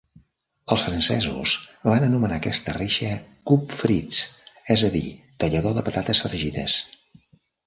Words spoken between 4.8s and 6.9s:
a dir, tallador de patates fregides.